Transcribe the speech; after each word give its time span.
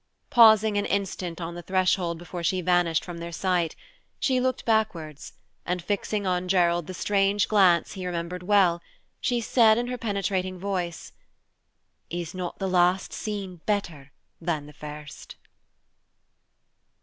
Pausing 0.31 0.79
an 0.79 0.85
instant 0.87 1.39
on 1.39 1.53
the 1.53 1.61
threshold 1.61 2.17
before 2.17 2.41
she 2.41 2.59
vanished 2.59 3.05
from 3.05 3.19
their 3.19 3.31
sight, 3.31 3.75
she 4.19 4.39
looked 4.39 4.65
backward, 4.65 5.19
and 5.63 5.79
fixing 5.79 6.25
on 6.25 6.47
Gerald 6.47 6.87
the 6.87 6.93
strange 6.95 7.47
glance 7.47 7.91
he 7.93 8.07
remembered 8.07 8.41
well, 8.41 8.81
she 9.19 9.39
said 9.39 9.77
in 9.77 9.85
her 9.89 9.99
penetrating 9.99 10.57
voice, 10.57 11.11
"Is 12.09 12.33
not 12.33 12.57
the 12.57 12.67
last 12.67 13.13
scene 13.13 13.57
better 13.67 14.11
than 14.41 14.65
the 14.65 14.73
first?" 14.73 15.35